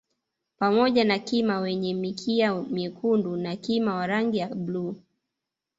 [0.59, 4.95] Pamoja na Kima wenye mikia myekundu na kima wa rangi ya bluu